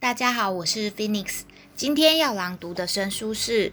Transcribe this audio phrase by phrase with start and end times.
[0.00, 1.42] 大家好，我是 Phoenix。
[1.76, 3.68] 今天要朗读的神书是《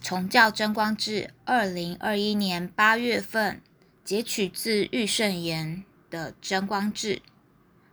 [0.00, 3.60] 崇教真光志》，二零二一年八月份
[4.04, 7.20] 截取自御圣言的真光志。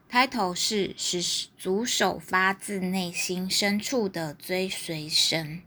[0.08, 5.64] 开头是“使足手发自内心深处的追随神”，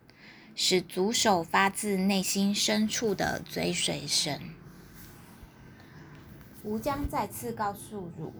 [0.54, 4.40] 使足手发自内心深处的追随神。
[6.62, 8.32] 吾将再次告诉汝。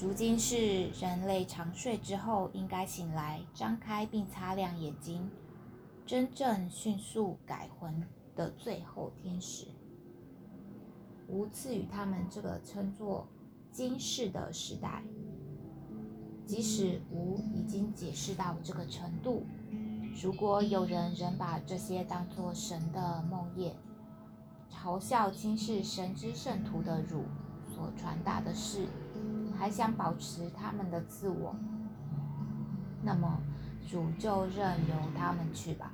[0.00, 5.28] 如今是人类长睡之后应该醒来、张开并擦亮眼睛，
[6.06, 8.06] 真正迅速改魂
[8.36, 9.66] 的最后天使。
[11.26, 13.26] 无赐予他们这个称作
[13.72, 15.02] 今世的时代。
[16.46, 19.44] 即使吾已经解释到这个程度，
[20.22, 23.72] 如果有人仍把这些当作神的梦魇，
[24.70, 27.24] 嘲笑今世神之圣徒的汝
[27.74, 28.86] 所传达的事。
[29.58, 31.54] 还想保持他们的自我，
[33.02, 33.40] 那么
[33.90, 35.92] 主就任由他们去吧。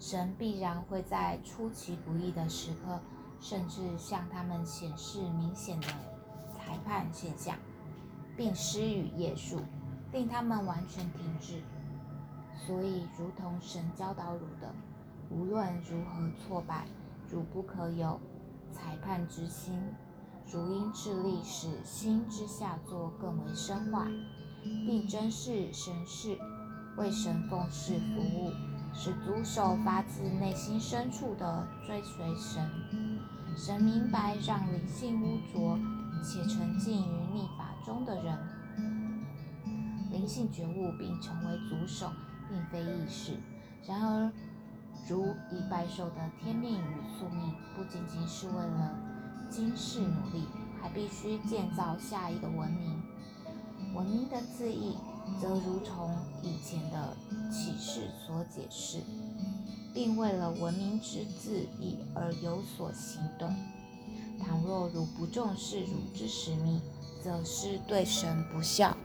[0.00, 3.00] 神必然会在出其不意的时刻，
[3.40, 5.86] 甚至向他们显示明显的
[6.52, 7.56] 裁判现象，
[8.36, 9.60] 并施予耶稣，
[10.12, 11.62] 令他们完全停止。
[12.56, 14.74] 所以，如同神教导汝的，
[15.30, 16.86] 无论如何挫败，
[17.30, 18.20] 汝不可有
[18.72, 19.80] 裁判之心。
[20.52, 24.06] 如因智力使心之下作更为深化，
[24.86, 26.38] 并珍视神事，
[26.96, 28.52] 为神奉事服务，
[28.92, 32.70] 使足手发自内心深处的追随神。
[33.56, 35.78] 神明白，让灵性污浊
[36.22, 38.38] 且沉浸于逆法中的人，
[40.10, 42.10] 灵性觉悟并成为足手，
[42.48, 43.38] 并非易事。
[43.86, 44.32] 然而，
[45.08, 49.13] 如已拜受的天命与宿命，不仅仅是为了。
[49.56, 50.42] 今世努力，
[50.82, 53.00] 还必须建造下一个文明。
[53.94, 54.96] 文明的字义，
[55.40, 57.16] 则如同以前的
[57.52, 58.98] 启示所解释，
[59.94, 63.54] 并为了文明之字义而有所行动。
[64.40, 66.80] 倘若汝不重视汝之使命，
[67.22, 68.96] 则是对神不孝。